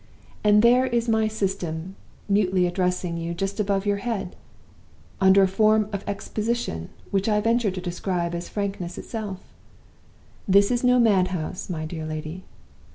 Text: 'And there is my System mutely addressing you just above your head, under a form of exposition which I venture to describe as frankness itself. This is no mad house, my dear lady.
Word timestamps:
'And 0.43 0.63
there 0.63 0.87
is 0.87 1.07
my 1.07 1.27
System 1.27 1.95
mutely 2.27 2.65
addressing 2.65 3.17
you 3.17 3.35
just 3.35 3.59
above 3.59 3.85
your 3.85 3.97
head, 3.97 4.35
under 5.19 5.43
a 5.43 5.47
form 5.47 5.87
of 5.93 6.03
exposition 6.07 6.89
which 7.11 7.29
I 7.29 7.39
venture 7.39 7.69
to 7.69 7.79
describe 7.79 8.33
as 8.33 8.49
frankness 8.49 8.97
itself. 8.97 9.53
This 10.47 10.71
is 10.71 10.83
no 10.83 10.99
mad 10.99 11.27
house, 11.27 11.69
my 11.69 11.85
dear 11.85 12.07
lady. 12.07 12.45